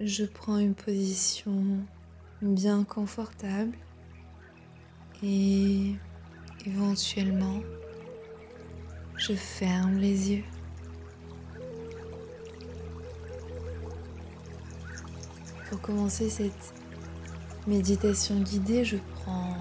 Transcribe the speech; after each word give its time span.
je 0.00 0.24
prends 0.24 0.56
une 0.56 0.74
position 0.74 1.62
bien 2.40 2.84
confortable 2.84 3.76
et 5.22 5.94
éventuellement 6.64 7.60
je 9.16 9.34
ferme 9.34 9.98
les 9.98 10.32
yeux. 10.32 10.44
Pour 15.68 15.82
commencer 15.82 16.30
cette 16.30 16.72
méditation 17.66 18.40
guidée, 18.40 18.86
je 18.86 18.96
prends 19.16 19.54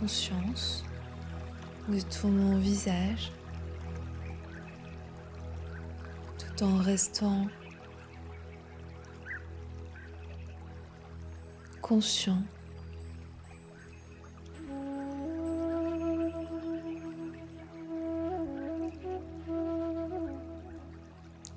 conscience 0.00 0.84
de 1.88 2.00
tout 2.00 2.26
mon 2.26 2.58
visage 2.58 3.30
tout 6.38 6.64
en 6.64 6.76
restant 6.78 7.46
conscient. 11.86 12.42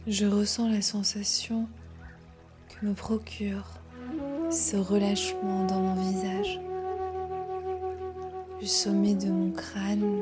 Je 0.05 0.27
ressens 0.27 0.69
la 0.69 0.83
sensation 0.83 1.67
que 2.67 2.85
me 2.85 2.93
procure 2.93 3.65
ce 4.51 4.77
relâchement 4.77 5.65
dans 5.65 5.79
mon 5.79 5.95
visage, 5.95 6.59
du 8.59 8.67
sommet 8.67 9.15
de 9.15 9.31
mon 9.31 9.51
crâne. 9.51 10.21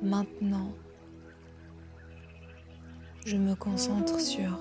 Maintenant, 0.00 0.70
je 3.26 3.36
me 3.36 3.56
concentre 3.56 4.20
sur 4.20 4.60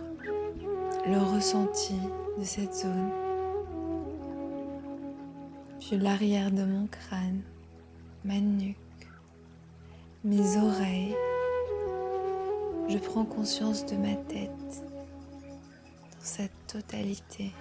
le 1.05 1.17
ressenti 1.35 1.99
de 2.39 2.44
cette 2.44 2.73
zone 2.73 3.22
puis 5.88 5.98
l'arrière 5.98 6.52
de 6.52 6.64
mon 6.64 6.88
crâne, 6.88 7.42
ma 8.23 8.39
nuque, 8.39 8.78
mes 10.23 10.58
oreilles. 10.58 11.16
Je 12.89 12.98
prends 12.98 13.26
conscience 13.26 13.86
de 13.86 13.95
ma 13.95 14.16
tête 14.16 14.84
dans 16.11 16.22
sa 16.22 16.44
totalité. 16.67 17.52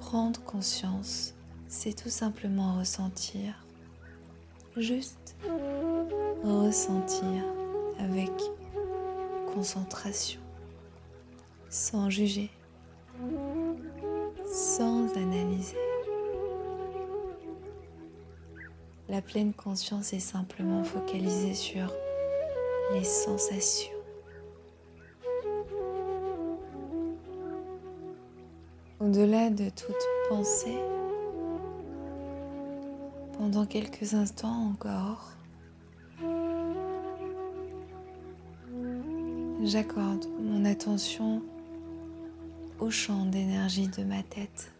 Prendre 0.00 0.42
conscience, 0.42 1.34
c'est 1.68 1.94
tout 1.94 2.08
simplement 2.08 2.78
ressentir. 2.78 3.64
Juste 4.76 5.36
ressentir 6.42 7.44
avec 7.98 8.30
concentration, 9.54 10.40
sans 11.68 12.08
juger 12.08 12.50
La 19.20 19.26
pleine 19.26 19.52
conscience 19.52 20.14
est 20.14 20.18
simplement 20.18 20.82
focalisée 20.82 21.52
sur 21.52 21.92
les 22.94 23.04
sensations. 23.04 23.92
Au-delà 28.98 29.50
de 29.50 29.68
toute 29.68 30.06
pensée, 30.30 30.78
pendant 33.36 33.66
quelques 33.66 34.14
instants 34.14 34.72
encore, 34.72 35.32
j'accorde 39.62 40.24
mon 40.40 40.64
attention 40.64 41.42
au 42.78 42.90
champ 42.90 43.26
d'énergie 43.26 43.88
de 43.88 44.02
ma 44.02 44.22
tête. 44.22 44.72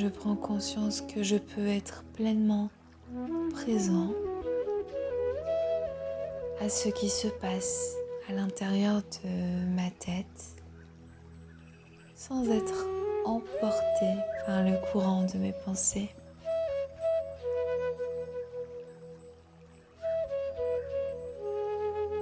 Je 0.00 0.06
prends 0.06 0.36
conscience 0.36 1.00
que 1.00 1.24
je 1.24 1.36
peux 1.36 1.66
être 1.66 2.04
pleinement 2.14 2.70
présent 3.50 4.12
à 6.60 6.68
ce 6.68 6.88
qui 6.88 7.08
se 7.08 7.26
passe 7.26 7.96
à 8.28 8.32
l'intérieur 8.32 9.02
de 9.24 9.74
ma 9.74 9.90
tête 9.90 10.54
sans 12.14 12.48
être 12.48 12.86
emporté 13.24 14.14
par 14.46 14.62
le 14.62 14.76
courant 14.92 15.24
de 15.24 15.36
mes 15.36 15.52
pensées. 15.64 16.10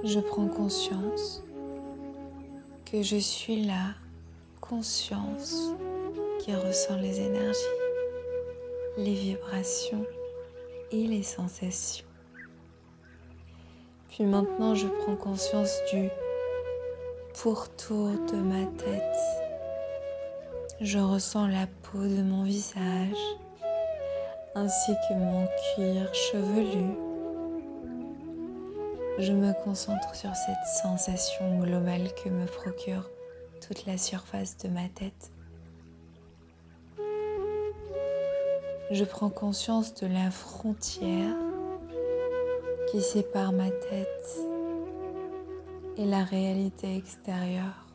Je 0.03 0.19
prends 0.19 0.47
conscience 0.47 1.43
que 2.91 3.03
je 3.03 3.17
suis 3.17 3.65
la 3.65 3.93
conscience 4.61 5.73
qui 6.39 6.53
ressent 6.55 6.97
les 6.97 7.19
énergies, 7.19 7.59
les 8.97 9.13
vibrations 9.13 10.05
et 10.91 11.07
les 11.07 11.23
sensations. 11.23 12.05
Puis 14.09 14.23
maintenant, 14.23 14.75
je 14.75 14.87
prends 14.87 15.15
conscience 15.15 15.77
du 15.91 16.09
pourtour 17.33 18.09
de 18.31 18.37
ma 18.37 18.65
tête 18.65 19.47
je 20.79 20.99
ressens 20.99 21.47
la 21.47 21.65
peau 21.65 22.03
de 22.03 22.21
mon 22.21 22.43
visage 22.43 23.17
ainsi 24.53 24.91
que 25.09 25.15
mon 25.15 25.47
cuir 25.47 26.13
chevelu. 26.13 26.93
Je 29.17 29.31
me 29.31 29.53
concentre 29.63 30.13
sur 30.13 30.35
cette 30.35 30.67
sensation 30.83 31.59
globale 31.59 32.13
que 32.13 32.29
me 32.29 32.45
procure 32.45 33.09
toute 33.67 33.87
la 33.87 33.97
surface 33.97 34.55
de 34.57 34.69
ma 34.69 34.87
tête. 34.89 35.31
Je 38.89 39.03
prends 39.03 39.29
conscience 39.29 39.93
de 39.95 40.07
la 40.07 40.31
frontière 40.31 41.35
qui 42.89 43.01
sépare 43.01 43.51
ma 43.51 43.69
tête 43.69 44.39
et 45.97 46.05
la 46.05 46.23
réalité 46.23 46.95
extérieure. 46.95 47.85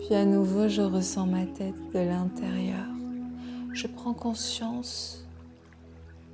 Puis 0.00 0.14
à 0.14 0.26
nouveau, 0.26 0.68
je 0.68 0.82
ressens 0.82 1.24
ma 1.24 1.46
tête 1.46 1.92
de 1.94 1.98
l'intérieur. 1.98 2.84
Je 3.72 3.86
prends 3.86 4.12
conscience 4.12 5.26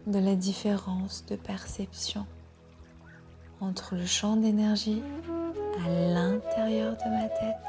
de 0.09 0.19
la 0.19 0.35
différence 0.35 1.25
de 1.27 1.37
perception 1.37 2.27
entre 3.61 3.95
le 3.95 4.07
champ 4.07 4.37
d'énergie 4.37 5.03
à 5.87 5.89
l'intérieur 5.89 6.97
de 6.97 7.11
ma 7.11 7.29
tête 7.29 7.63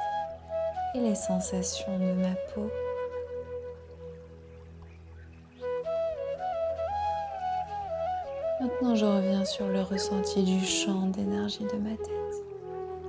et 0.95 1.01
les 1.01 1.15
sensations 1.15 1.99
de 1.99 2.13
ma 2.13 2.33
peau. 2.55 2.67
Maintenant, 8.75 8.95
je 8.95 9.05
reviens 9.05 9.45
sur 9.45 9.69
le 9.69 9.81
ressenti 9.83 10.43
du 10.43 10.59
champ 10.59 11.07
d'énergie 11.07 11.63
de 11.63 11.77
ma 11.77 11.95
tête 11.95 12.43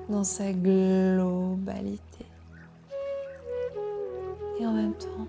dans 0.08 0.22
sa 0.22 0.52
globalité 0.52 2.24
et 4.60 4.66
en 4.66 4.70
même 4.70 4.94
temps, 4.94 5.26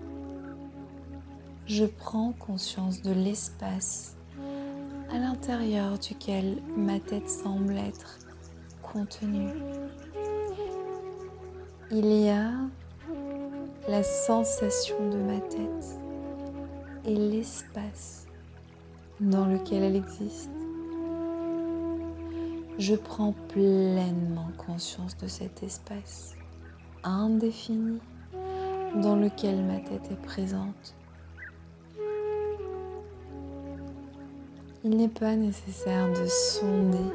je 1.66 1.86
prends 1.86 2.32
conscience 2.38 3.02
de 3.02 3.10
l'espace 3.10 4.16
à 5.12 5.18
l'intérieur 5.18 5.98
duquel 5.98 6.58
ma 6.76 7.00
tête 7.00 7.28
semble 7.28 7.76
être 7.76 8.20
contenue. 8.80 9.50
Il 11.90 12.06
y 12.06 12.28
a 12.28 12.52
la 13.88 14.04
sensation 14.04 15.10
de 15.10 15.16
ma 15.16 15.40
tête 15.40 15.98
et 17.06 17.16
l'espace 17.16 18.27
dans 19.20 19.46
lequel 19.46 19.82
elle 19.82 19.96
existe. 19.96 20.50
Je 22.78 22.94
prends 22.94 23.34
pleinement 23.48 24.50
conscience 24.56 25.16
de 25.16 25.26
cet 25.26 25.62
espace 25.62 26.36
indéfini 27.02 27.98
dans 28.94 29.16
lequel 29.16 29.64
ma 29.64 29.80
tête 29.80 30.10
est 30.10 30.22
présente. 30.22 30.94
Il 34.84 34.96
n'est 34.96 35.08
pas 35.08 35.34
nécessaire 35.34 36.08
de 36.12 36.26
sonder 36.26 37.12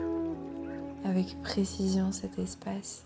avec 1.05 1.41
précision 1.41 2.11
cet 2.11 2.37
espace. 2.37 3.05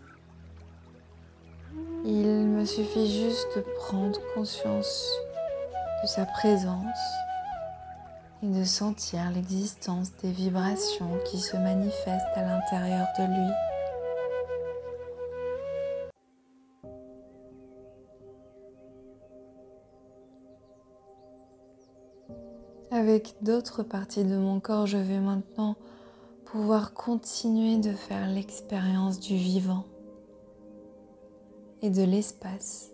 Il 2.04 2.28
me 2.28 2.66
suffit 2.66 3.08
juste 3.08 3.48
de 3.56 3.62
prendre 3.78 4.20
conscience 4.34 5.08
de 6.02 6.08
sa 6.08 6.26
présence 6.26 7.27
et 8.44 8.48
de 8.48 8.64
sentir 8.64 9.32
l'existence 9.34 10.12
des 10.22 10.32
vibrations 10.32 11.18
qui 11.26 11.40
se 11.40 11.58
manifestent 11.58 12.36
à 12.36 12.44
l'intérieur 12.44 13.08
de 13.18 13.24
lui. 13.26 13.54
Avec 22.92 23.36
d'autres 23.42 23.84
parties 23.84 24.24
de 24.24 24.38
mon 24.38 24.60
corps, 24.60 24.88
je 24.88 24.98
vais 24.98 25.20
maintenant 25.20 25.76
pouvoir 26.46 26.94
continuer 26.94 27.78
de 27.78 27.92
faire 27.92 28.28
l'expérience 28.28 29.20
du 29.20 29.36
vivant 29.36 29.84
et 31.82 31.90
de 31.90 32.04
l'espace 32.04 32.92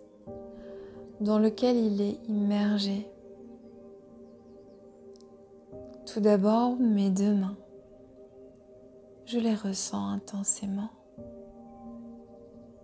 dans 1.20 1.38
lequel 1.38 1.76
il 1.76 2.00
est 2.00 2.18
immergé 2.28 3.06
tout 6.14 6.20
d'abord, 6.20 6.76
mes 6.76 7.10
deux 7.10 7.34
mains. 7.34 7.56
Je 9.24 9.40
les 9.40 9.56
ressens 9.56 10.10
intensément 10.10 10.90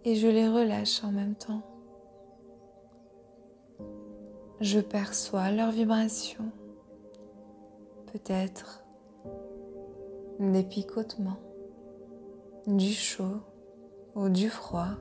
et 0.04 0.16
je 0.16 0.26
les 0.26 0.48
relâche 0.48 1.04
en 1.04 1.12
même 1.12 1.36
temps. 1.36 1.62
Je 4.60 4.80
perçois 4.80 5.52
leur 5.52 5.70
vibration, 5.70 6.50
peut-être 8.12 8.84
des 10.40 10.64
picotements, 10.64 11.38
du 12.66 12.92
chaud 12.92 13.42
ou 14.16 14.28
du 14.28 14.50
froid. 14.50 14.96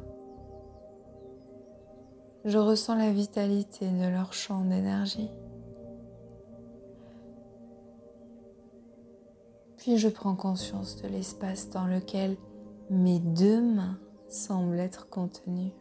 Je 2.45 2.59
ressens 2.59 2.93
la 2.93 3.11
vitalité 3.11 3.89
de 3.89 4.07
leur 4.07 4.33
champ 4.33 4.61
d'énergie. 4.61 5.31
Puis 9.79 9.97
je 9.97 10.09
prends 10.09 10.35
conscience 10.35 11.01
de 11.01 11.07
l'espace 11.07 11.69
dans 11.69 11.85
lequel 11.85 12.35
mes 12.89 13.19
deux 13.19 13.61
mains 13.61 13.97
semblent 14.27 14.77
être 14.77 15.07
contenues. 15.07 15.71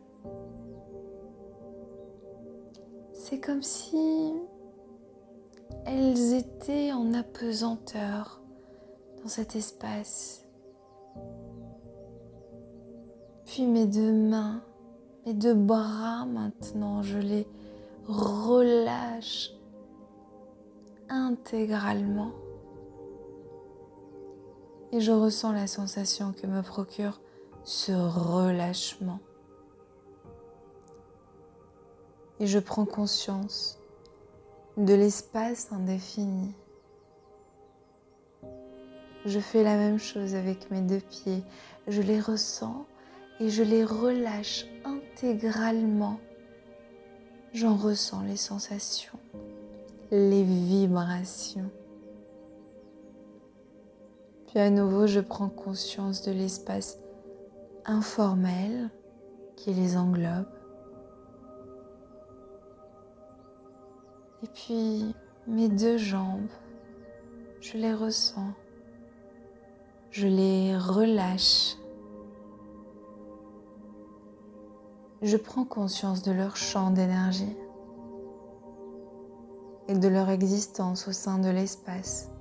C'est 3.12 3.40
comme 3.40 3.62
si 3.62 4.32
elles 5.84 6.34
étaient 6.34 6.92
en 6.92 7.12
apesanteur 7.12 8.40
dans 9.20 9.28
cet 9.28 9.56
espace. 9.56 10.44
Puis 13.46 13.66
mes 13.66 13.86
deux 13.86 14.12
mains, 14.12 14.62
mes 15.26 15.34
deux 15.34 15.54
bras 15.54 16.24
maintenant, 16.24 17.02
je 17.02 17.18
les 17.18 17.48
relâche 18.06 19.50
intégralement. 21.08 22.30
Et 24.92 25.00
je 25.00 25.12
ressens 25.12 25.52
la 25.52 25.66
sensation 25.66 26.32
que 26.32 26.46
me 26.46 26.62
procure 26.62 27.20
ce 27.64 27.92
relâchement. 27.92 29.20
Et 32.40 32.46
je 32.46 32.58
prends 32.58 32.86
conscience 32.86 33.78
de 34.76 34.94
l'espace 34.94 35.72
indéfini 35.72 36.54
je 39.28 39.40
fais 39.40 39.62
la 39.62 39.76
même 39.76 39.98
chose 39.98 40.34
avec 40.34 40.70
mes 40.70 40.80
deux 40.80 41.00
pieds. 41.00 41.42
Je 41.86 42.00
les 42.02 42.20
ressens 42.20 42.86
et 43.40 43.50
je 43.50 43.62
les 43.62 43.84
relâche 43.84 44.66
intégralement. 44.84 46.18
J'en 47.52 47.76
ressens 47.76 48.22
les 48.22 48.36
sensations, 48.36 49.18
les 50.10 50.44
vibrations. 50.44 51.70
Puis 54.58 54.66
à 54.66 54.70
nouveau, 54.70 55.06
je 55.06 55.20
prends 55.20 55.48
conscience 55.48 56.22
de 56.22 56.32
l'espace 56.32 56.98
informel 57.84 58.90
qui 59.54 59.72
les 59.72 59.96
englobe. 59.96 60.48
Et 64.42 64.48
puis 64.48 65.14
mes 65.46 65.68
deux 65.68 65.96
jambes, 65.96 66.48
je 67.60 67.78
les 67.78 67.94
ressens 67.94 68.52
je 70.10 70.26
les 70.26 70.76
relâche. 70.76 71.76
Je 75.22 75.36
prends 75.36 75.64
conscience 75.64 76.22
de 76.22 76.32
leur 76.32 76.56
champ 76.56 76.90
d'énergie 76.90 77.56
et 79.86 79.94
de 79.94 80.08
leur 80.08 80.30
existence 80.30 81.06
au 81.06 81.12
sein 81.12 81.38
de 81.38 81.48
l'espace. 81.48 82.32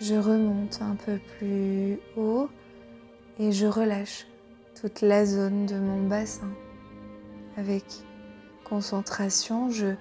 Je 0.00 0.14
remonte 0.14 0.80
un 0.80 0.94
peu 0.94 1.18
plus 1.18 1.98
haut 2.16 2.48
et 3.40 3.50
je 3.50 3.66
relâche 3.66 4.28
toute 4.80 5.00
la 5.00 5.26
zone 5.26 5.66
de 5.66 5.76
mon 5.76 6.06
bassin. 6.06 6.50
Avec 7.56 7.84
concentration, 8.62 9.70
je 9.70 9.94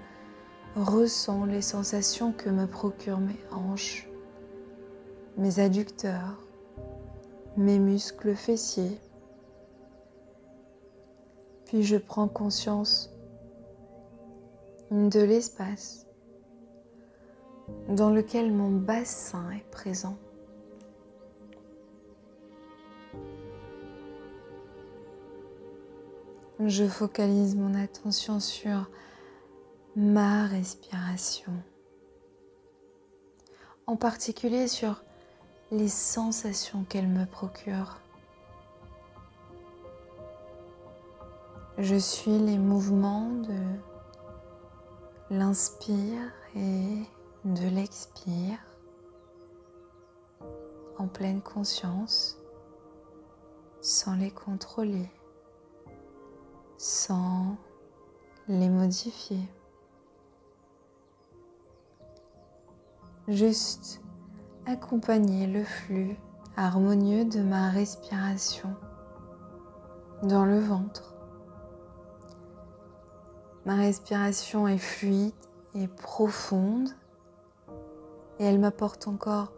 ressens 0.76 1.46
les 1.46 1.64
sensations 1.64 2.32
que 2.32 2.50
me 2.50 2.68
procurent 2.68 3.20
mes 3.20 3.40
hanches, 3.52 4.08
mes 5.36 5.60
adducteurs, 5.60 6.38
mes 7.56 7.80
muscles 7.80 8.36
fessiers. 8.36 9.00
Puis 11.66 11.82
je 11.82 11.98
prends 11.98 12.28
conscience 12.28 13.10
de 14.92 15.22
l'espace 15.22 16.07
dans 17.90 18.10
lequel 18.10 18.52
mon 18.52 18.72
bassin 18.72 19.52
est 19.52 19.70
présent. 19.72 20.18
Je 26.66 26.88
focalise 26.88 27.56
mon 27.56 27.76
attention 27.76 28.40
sur 28.40 28.90
ma 29.96 30.46
respiration, 30.48 31.54
en 33.86 33.96
particulier 33.96 34.68
sur 34.68 35.04
les 35.72 35.88
sensations 35.88 36.84
qu'elle 36.90 37.08
me 37.08 37.26
procure. 37.26 38.00
Je 41.78 41.96
suis 41.96 42.40
les 42.40 42.58
mouvements 42.58 43.30
de 43.30 43.60
l'inspire 45.30 46.32
et 46.56 47.04
de 47.54 47.68
l'expire 47.68 48.60
en 50.98 51.08
pleine 51.08 51.42
conscience 51.42 52.38
sans 53.82 54.16
les 54.16 54.32
contrôler, 54.32 55.10
sans 56.78 57.58
les 58.48 58.70
modifier. 58.70 59.50
juste 63.28 64.02
accompagner 64.66 65.48
le 65.48 65.64
flux 65.64 66.18
harmonieux 66.56 67.26
de 67.26 67.42
ma 67.42 67.70
respiration 67.70 68.74
dans 70.24 70.46
le 70.46 70.60
ventre. 70.60 71.16
Ma 73.66 73.76
respiration 73.76 74.68
est 74.68 74.78
fluide 74.78 75.34
et 75.76 75.88
profonde 75.88 76.90
et 78.40 78.46
elle 78.46 78.60
m'apporte 78.60 79.08
encore 79.08 79.52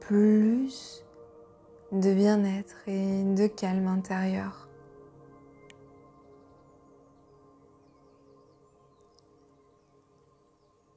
plus 0.00 1.04
de 1.92 2.12
bien-être 2.12 2.88
et 2.88 3.22
de 3.22 3.46
calme 3.46 3.86
intérieur. 3.86 4.68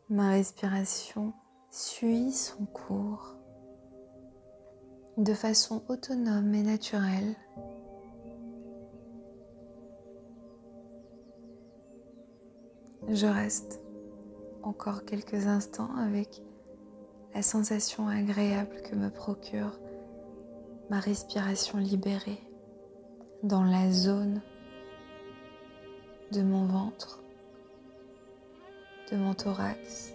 Ma 0.09 0.29
respiration 0.29 1.33
suit 1.69 2.31
son 2.31 2.65
cours 2.65 3.35
de 5.17 5.33
façon 5.33 5.83
autonome 5.89 6.53
et 6.53 6.63
naturelle. 6.63 7.35
Je 13.09 13.25
reste 13.25 13.81
encore 14.63 15.05
quelques 15.05 15.47
instants 15.47 15.95
avec 15.97 16.41
la 17.37 17.43
sensation 17.43 18.07
agréable 18.07 18.81
que 18.81 18.95
me 18.95 19.11
procure 19.11 19.79
ma 20.89 20.99
respiration 20.99 21.77
libérée 21.77 22.41
dans 23.43 23.63
la 23.63 23.91
zone 23.91 24.41
de 26.31 26.41
mon 26.41 26.65
ventre, 26.65 27.21
de 29.11 29.17
mon 29.17 29.35
thorax, 29.35 30.13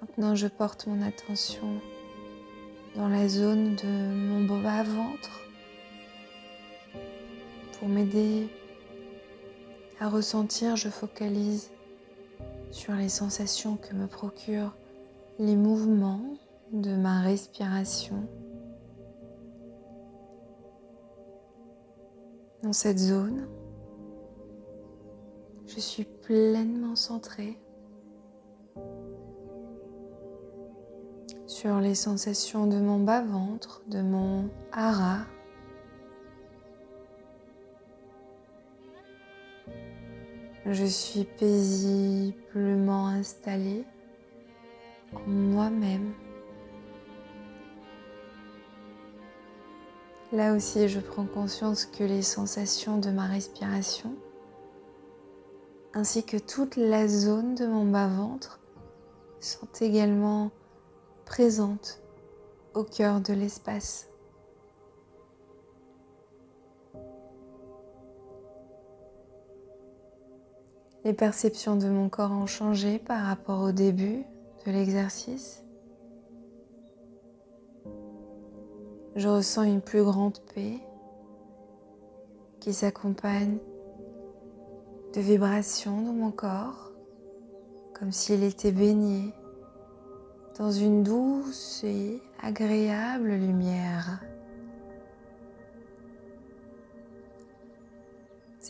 Maintenant, 0.00 0.34
je 0.34 0.48
porte 0.48 0.88
mon 0.88 1.00
attention 1.00 1.80
dans 2.96 3.08
la 3.08 3.28
zone 3.28 3.76
de 3.76 4.12
mon 4.12 4.62
bas-ventre 4.62 5.40
pour 7.78 7.88
m'aider 7.88 8.48
à 10.00 10.08
ressentir. 10.08 10.74
Je 10.74 10.88
focalise 10.88 11.70
sur 12.72 12.94
les 12.94 13.08
sensations 13.08 13.76
que 13.76 13.94
me 13.94 14.08
procurent 14.08 14.74
les 15.38 15.56
mouvements 15.56 16.22
de 16.72 16.96
ma 16.96 17.20
respiration. 17.20 18.26
Dans 22.62 22.72
cette 22.72 22.98
zone, 22.98 23.46
Je 25.74 25.80
suis 25.80 26.04
pleinement 26.04 26.96
centrée 26.96 27.58
sur 31.46 31.80
les 31.80 31.94
sensations 31.94 32.66
de 32.66 32.76
mon 32.76 32.98
bas-ventre, 32.98 33.82
de 33.86 34.02
mon 34.02 34.50
hara. 34.70 35.20
Je 40.66 40.84
suis 40.84 41.24
paisiblement 41.24 43.08
installée 43.08 43.84
en 45.12 45.28
moi-même. 45.28 46.12
Là 50.30 50.54
aussi, 50.54 50.88
je 50.88 51.00
prends 51.00 51.26
conscience 51.26 51.84
que 51.84 52.04
les 52.04 52.22
sensations 52.22 52.98
de 52.98 53.10
ma 53.10 53.26
respiration, 53.26 54.14
ainsi 55.94 56.24
que 56.24 56.36
toute 56.36 56.76
la 56.76 57.08
zone 57.08 57.56
de 57.56 57.66
mon 57.66 57.84
bas-ventre, 57.84 58.60
sont 59.40 59.68
également 59.80 60.52
présentes 61.24 62.00
au 62.72 62.84
cœur 62.84 63.20
de 63.20 63.32
l'espace. 63.32 64.11
Les 71.04 71.12
perceptions 71.12 71.76
de 71.76 71.88
mon 71.88 72.08
corps 72.08 72.32
ont 72.32 72.46
changé 72.46 72.98
par 72.98 73.24
rapport 73.24 73.62
au 73.62 73.72
début 73.72 74.24
de 74.66 74.70
l'exercice. 74.72 75.62
je 79.14 79.28
ressens 79.28 79.64
une 79.64 79.80
plus 79.80 80.02
grande 80.02 80.38
paix 80.54 80.78
qui 82.60 82.72
s'accompagne 82.72 83.58
de 85.14 85.20
vibrations 85.20 86.00
dans 86.00 86.12
mon 86.12 86.30
corps, 86.30 86.92
comme 87.94 88.12
s'il 88.12 88.42
était 88.42 88.72
baigné 88.72 89.32
dans 90.58 90.70
une 90.70 91.02
douce 91.02 91.82
et 91.84 92.22
agréable 92.42 93.32
lumière. 93.32 94.20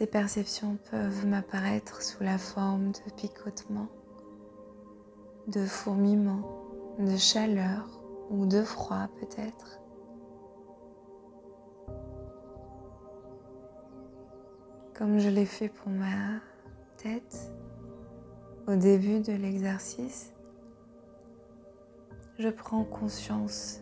Ces 0.03 0.09
perceptions 0.09 0.79
peuvent 0.91 1.29
m'apparaître 1.29 2.03
sous 2.03 2.25
la 2.25 2.37
forme 2.37 2.91
de 2.91 3.13
picotements, 3.15 3.87
de 5.47 5.65
fourmillements, 5.65 6.43
de 6.99 7.17
chaleur 7.17 7.87
ou 8.29 8.45
de 8.45 8.63
froid 8.63 9.07
peut-être. 9.21 9.79
comme 14.93 15.21
je 15.21 15.29
l'ai 15.29 15.47
fait 15.47 15.69
pour 15.69 15.91
ma 15.93 16.41
tête 16.97 17.53
au 18.67 18.75
début 18.75 19.21
de 19.21 19.33
l'exercice, 19.33 20.33
je 22.41 22.49
prends 22.49 22.83
conscience 22.83 23.81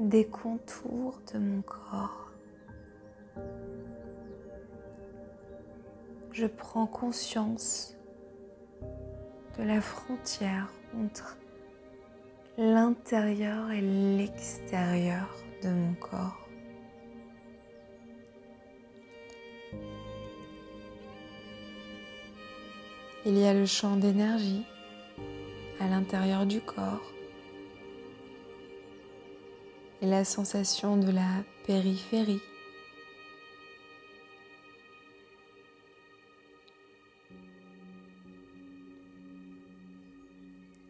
des 0.00 0.26
contours 0.26 1.20
de 1.32 1.38
mon 1.38 1.62
corps. 1.62 2.32
Je 6.34 6.46
prends 6.46 6.88
conscience 6.88 7.94
de 9.56 9.62
la 9.62 9.80
frontière 9.80 10.68
entre 10.98 11.38
l'intérieur 12.58 13.70
et 13.70 13.80
l'extérieur 13.80 15.28
de 15.62 15.68
mon 15.68 15.94
corps. 15.94 16.48
Il 23.24 23.38
y 23.38 23.44
a 23.46 23.54
le 23.54 23.64
champ 23.64 23.96
d'énergie 23.96 24.64
à 25.78 25.86
l'intérieur 25.86 26.46
du 26.46 26.60
corps 26.60 27.12
et 30.02 30.06
la 30.06 30.24
sensation 30.24 30.96
de 30.96 31.12
la 31.12 31.44
périphérie. 31.64 32.42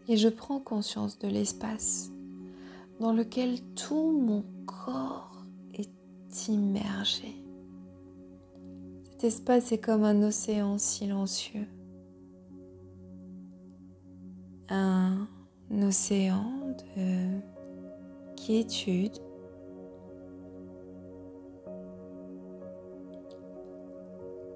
Et 0.08 0.16
je 0.16 0.28
prends 0.28 0.60
conscience 0.60 1.18
de 1.18 1.28
l'espace 1.28 2.10
dans 3.00 3.12
lequel 3.12 3.60
tout 3.74 4.12
mon 4.12 4.44
corps 4.66 5.44
est 5.74 6.48
immergé. 6.48 7.34
Cet 9.10 9.24
espace 9.24 9.72
est 9.72 9.78
comme 9.78 10.04
un 10.04 10.22
océan 10.22 10.78
silencieux 10.78 11.66
un 14.68 15.28
océan 15.82 16.74
de 16.96 17.40
quiétude. 18.36 19.18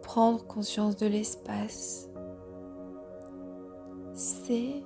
Prendre 0.02 0.44
conscience 0.46 0.96
de 0.96 1.06
l'espace, 1.06 2.08
c'est 4.14 4.82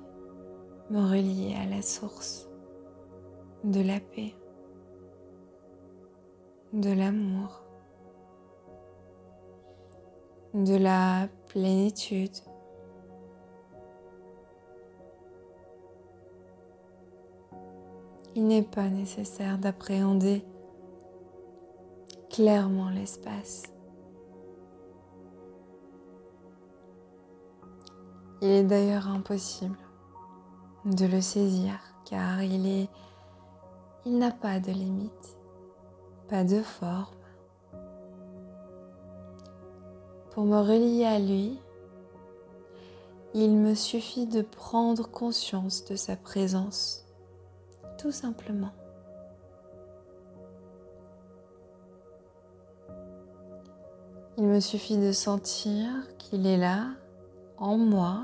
me 0.89 0.99
relier 0.99 1.55
à 1.55 1.65
la 1.65 1.81
source 1.81 2.47
de 3.63 3.81
la 3.81 3.99
paix, 3.99 4.35
de 6.73 6.91
l'amour, 6.91 7.63
de 10.53 10.75
la 10.75 11.27
plénitude. 11.47 12.35
il 18.35 18.47
n'est 18.47 18.63
pas 18.63 18.89
nécessaire 18.89 19.57
d'appréhender 19.57 20.43
clairement 22.29 22.89
l'espace. 22.89 23.63
Il 28.41 28.49
est 28.49 28.63
d'ailleurs 28.63 29.07
impossible 29.07 29.77
de 30.85 31.05
le 31.05 31.21
saisir 31.21 31.73
car 32.05 32.43
il 32.43 32.67
est 32.67 32.89
il 34.05 34.17
n'a 34.17 34.31
pas 34.31 34.59
de 34.59 34.71
limite, 34.71 35.37
pas 36.27 36.43
de 36.43 36.61
forme. 36.61 37.15
Pour 40.31 40.43
me 40.43 40.59
relier 40.59 41.05
à 41.05 41.19
lui, 41.19 41.57
il 43.33 43.55
me 43.55 43.75
suffit 43.75 44.27
de 44.27 44.41
prendre 44.41 45.09
conscience 45.09 45.85
de 45.85 45.95
sa 45.95 46.17
présence 46.17 47.05
tout 47.97 48.11
simplement. 48.11 48.73
Il 54.37 54.45
me 54.45 54.59
suffit 54.59 54.97
de 54.97 55.11
sentir 55.11 55.87
qu'il 56.17 56.45
est 56.45 56.57
là, 56.57 56.87
en 57.57 57.77
moi 57.77 58.23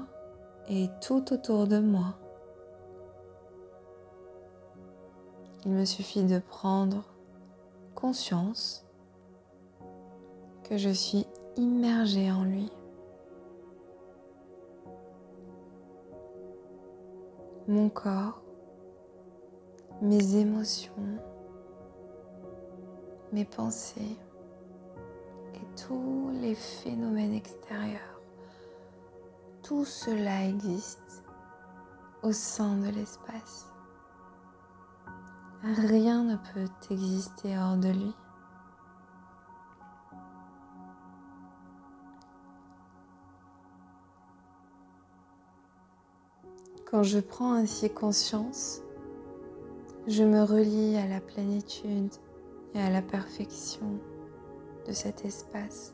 et 0.67 0.89
tout 1.01 1.31
autour 1.31 1.67
de 1.67 1.79
moi. 1.79 2.15
Il 5.69 5.75
me 5.75 5.85
suffit 5.85 6.23
de 6.23 6.39
prendre 6.39 7.03
conscience 7.93 8.83
que 10.63 10.77
je 10.77 10.89
suis 10.89 11.27
immergée 11.57 12.31
en 12.31 12.43
lui. 12.43 12.71
Mon 17.67 17.87
corps 17.89 18.41
mes 20.01 20.37
émotions, 20.37 21.19
mes 23.31 23.45
pensées 23.45 24.17
et 25.53 25.81
tous 25.85 26.31
les 26.41 26.55
phénomènes 26.55 27.35
extérieurs. 27.35 28.21
Tout 29.61 29.85
cela 29.85 30.47
existe 30.47 31.23
au 32.23 32.31
sein 32.31 32.77
de 32.77 32.87
l'espace. 32.87 33.68
Rien 35.63 36.23
ne 36.23 36.35
peut 36.35 36.71
exister 36.89 37.57
hors 37.57 37.77
de 37.77 37.89
lui. 37.89 38.13
Quand 46.89 47.03
je 47.03 47.19
prends 47.19 47.53
ainsi 47.53 47.89
conscience 47.89 48.81
je 50.09 50.23
me 50.23 50.41
relie 50.41 50.97
à 50.97 51.05
la 51.07 51.21
plénitude 51.21 52.11
et 52.73 52.79
à 52.79 52.89
la 52.89 53.03
perfection 53.03 53.99
de 54.87 54.91
cet 54.91 55.23
espace. 55.23 55.93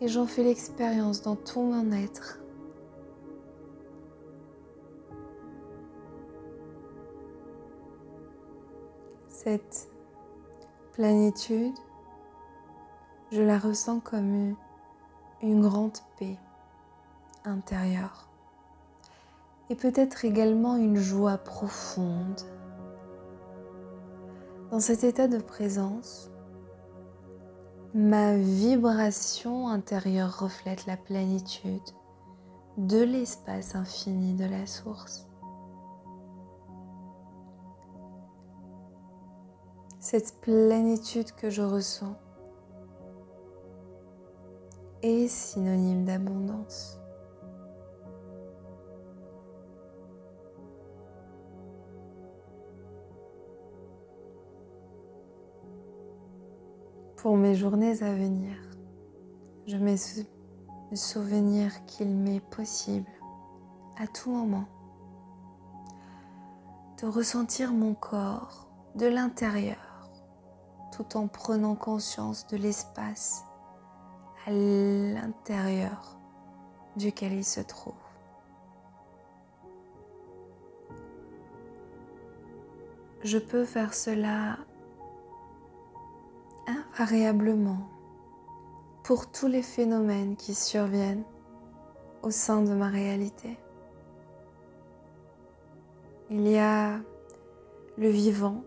Et 0.00 0.08
j'en 0.08 0.26
fais 0.26 0.42
l'expérience 0.42 1.22
dans 1.22 1.36
tout 1.36 1.62
mon 1.62 1.92
être. 1.92 2.40
Cette 9.44 9.90
plénitude, 10.92 11.74
je 13.30 13.42
la 13.42 13.58
ressens 13.58 14.00
comme 14.00 14.56
une 15.42 15.60
grande 15.60 15.98
paix 16.18 16.38
intérieure 17.44 18.26
et 19.68 19.74
peut-être 19.74 20.24
également 20.24 20.76
une 20.76 20.96
joie 20.96 21.36
profonde. 21.36 22.40
Dans 24.70 24.80
cet 24.80 25.04
état 25.04 25.28
de 25.28 25.38
présence, 25.38 26.30
ma 27.92 28.38
vibration 28.38 29.68
intérieure 29.68 30.38
reflète 30.38 30.86
la 30.86 30.96
plénitude 30.96 31.82
de 32.78 33.02
l'espace 33.02 33.74
infini 33.74 34.32
de 34.32 34.46
la 34.46 34.66
source. 34.66 35.28
Cette 40.04 40.38
plénitude 40.42 41.32
que 41.32 41.48
je 41.48 41.62
ressens 41.62 42.14
est 45.00 45.28
synonyme 45.28 46.04
d'abondance. 46.04 47.00
Pour 57.16 57.38
mes 57.38 57.54
journées 57.54 58.02
à 58.02 58.12
venir, 58.12 58.58
je 59.66 59.78
me 59.78 59.96
souvenir 60.94 61.86
qu'il 61.86 62.10
m'est 62.10 62.44
possible 62.50 63.10
à 63.98 64.06
tout 64.06 64.30
moment 64.30 64.68
de 67.00 67.06
ressentir 67.06 67.72
mon 67.72 67.94
corps 67.94 68.68
de 68.96 69.06
l'intérieur 69.06 69.73
tout 70.96 71.16
en 71.16 71.26
prenant 71.26 71.74
conscience 71.74 72.46
de 72.46 72.56
l'espace 72.56 73.44
à 74.46 74.50
l'intérieur 74.50 76.16
duquel 76.96 77.32
il 77.32 77.44
se 77.44 77.60
trouve. 77.60 77.94
Je 83.24 83.38
peux 83.38 83.64
faire 83.64 83.92
cela 83.94 84.58
invariablement 86.66 87.88
pour 89.02 89.30
tous 89.30 89.48
les 89.48 89.62
phénomènes 89.62 90.36
qui 90.36 90.54
surviennent 90.54 91.24
au 92.22 92.30
sein 92.30 92.62
de 92.62 92.72
ma 92.72 92.88
réalité. 92.88 93.58
Il 96.30 96.46
y 96.46 96.58
a 96.58 97.00
le 97.96 98.08
vivant 98.08 98.62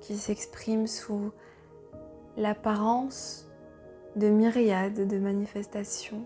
qui 0.00 0.16
s'exprime 0.16 0.86
sous 0.86 1.32
l'apparence 2.36 3.48
de 4.16 4.28
myriades 4.28 5.06
de 5.06 5.18
manifestations. 5.18 6.24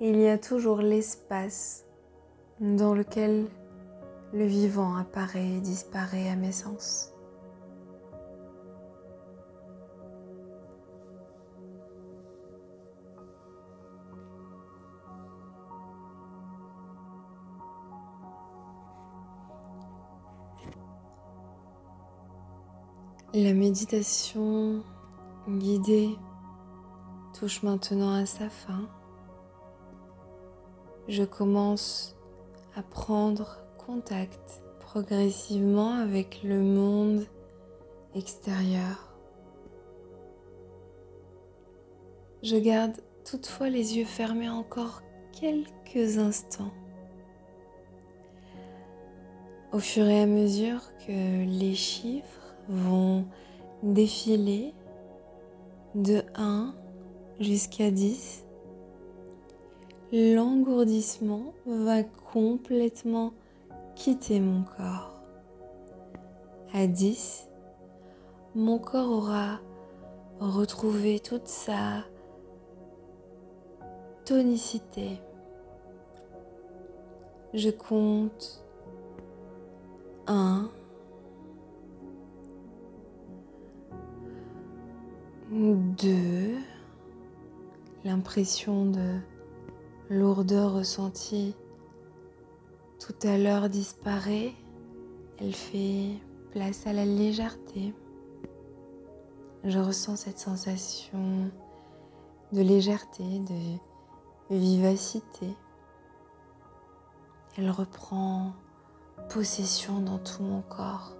Il 0.00 0.16
y 0.16 0.28
a 0.28 0.38
toujours 0.38 0.80
l'espace 0.80 1.84
dans 2.60 2.94
lequel 2.94 3.46
le 4.32 4.44
vivant 4.44 4.96
apparaît 4.96 5.56
et 5.56 5.60
disparaît 5.60 6.28
à 6.30 6.36
mes 6.36 6.52
sens. 6.52 7.12
La 23.32 23.52
méditation 23.52 24.82
guidée 25.48 26.16
touche 27.38 27.62
maintenant 27.62 28.12
à 28.12 28.26
sa 28.26 28.50
fin. 28.50 28.88
Je 31.06 31.22
commence 31.22 32.16
à 32.74 32.82
prendre 32.82 33.58
contact 33.78 34.64
progressivement 34.80 35.92
avec 35.92 36.42
le 36.42 36.60
monde 36.60 37.24
extérieur. 38.16 39.14
Je 42.42 42.56
garde 42.56 42.96
toutefois 43.24 43.68
les 43.68 43.96
yeux 43.96 44.06
fermés 44.06 44.50
encore 44.50 45.02
quelques 45.40 46.18
instants. 46.18 46.72
Au 49.70 49.78
fur 49.78 50.04
et 50.08 50.20
à 50.20 50.26
mesure 50.26 50.80
que 51.06 51.44
les 51.44 51.76
chiffres 51.76 52.49
vont 52.70 53.26
défiler 53.82 54.72
de 55.94 56.22
1 56.36 56.74
jusqu'à 57.40 57.90
10. 57.90 58.46
L'engourdissement 60.12 61.52
va 61.66 62.02
complètement 62.02 63.32
quitter 63.94 64.40
mon 64.40 64.62
corps. 64.62 65.22
À 66.72 66.86
10, 66.86 67.48
mon 68.54 68.78
corps 68.78 69.10
aura 69.10 69.60
retrouvé 70.38 71.20
toute 71.20 71.48
sa 71.48 72.04
tonicité. 74.24 75.20
Je 77.52 77.70
compte 77.70 78.64
1, 80.28 80.70
Deux, 85.50 86.58
l'impression 88.04 88.86
de 88.86 89.18
lourdeur 90.08 90.74
ressentie 90.74 91.56
tout 93.00 93.16
à 93.26 93.36
l'heure 93.36 93.68
disparaît. 93.68 94.52
Elle 95.40 95.56
fait 95.56 96.10
place 96.52 96.86
à 96.86 96.92
la 96.92 97.04
légèreté. 97.04 97.92
Je 99.64 99.80
ressens 99.80 100.14
cette 100.14 100.38
sensation 100.38 101.50
de 102.52 102.60
légèreté, 102.62 103.24
de 103.40 104.54
vivacité. 104.56 105.48
Elle 107.58 107.72
reprend 107.72 108.52
possession 109.28 109.98
dans 109.98 110.18
tout 110.18 110.44
mon 110.44 110.62
corps. 110.62 111.16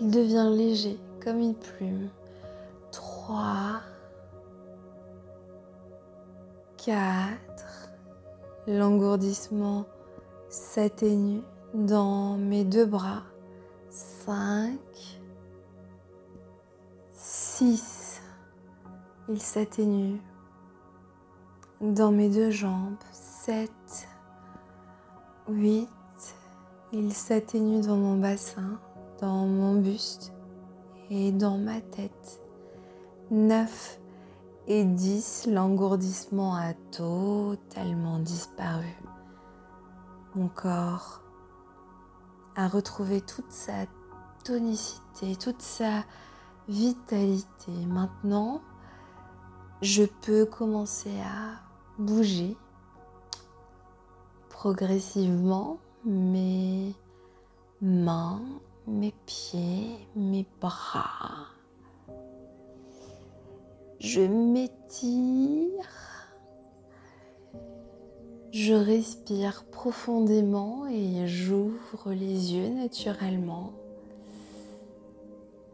Il 0.00 0.10
devient 0.10 0.50
léger 0.52 0.98
comme 1.22 1.38
une 1.38 1.54
plume. 1.54 2.10
3, 3.22 3.82
4, 6.78 7.90
l'engourdissement 8.66 9.84
s'atténue 10.48 11.42
dans 11.74 12.38
mes 12.38 12.64
deux 12.64 12.86
bras, 12.86 13.22
5, 13.90 14.78
6, 17.12 18.22
il 19.28 19.40
s'atténue 19.40 20.22
dans 21.82 22.12
mes 22.12 22.30
deux 22.30 22.50
jambes, 22.50 22.96
7, 23.12 23.70
8, 25.48 25.88
il 26.92 27.12
s'atténue 27.12 27.82
dans 27.82 27.96
mon 27.96 28.18
bassin, 28.18 28.80
dans 29.20 29.46
mon 29.46 29.78
buste 29.78 30.32
et 31.10 31.32
dans 31.32 31.58
ma 31.58 31.82
tête. 31.82 32.39
9 33.30 34.00
et 34.66 34.84
10, 34.84 35.46
l'engourdissement 35.52 36.56
a 36.56 36.74
totalement 36.90 38.18
disparu. 38.18 38.92
Mon 40.34 40.48
corps 40.48 41.22
a 42.56 42.66
retrouvé 42.66 43.20
toute 43.20 43.52
sa 43.52 43.86
tonicité, 44.44 45.36
toute 45.36 45.62
sa 45.62 46.04
vitalité. 46.68 47.70
Maintenant, 47.86 48.62
je 49.80 50.02
peux 50.22 50.44
commencer 50.44 51.16
à 51.20 51.60
bouger 52.00 52.56
progressivement 54.48 55.78
mes 56.04 56.96
mains, 57.80 58.42
mes 58.88 59.14
pieds, 59.24 60.08
mes 60.16 60.48
bras 60.60 61.59
je 64.00 64.22
m'étire, 64.22 65.88
je 68.50 68.72
respire 68.72 69.64
profondément 69.70 70.86
et 70.88 71.28
j'ouvre 71.28 72.12
les 72.12 72.54
yeux 72.54 72.70
naturellement. 72.70 73.72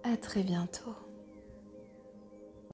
À 0.03 0.17
très 0.17 0.43
bientôt. 0.43 1.06